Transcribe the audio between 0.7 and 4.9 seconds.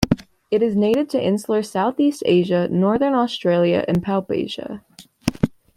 native to insular Southeast Asia, northern Australia and Papuasia.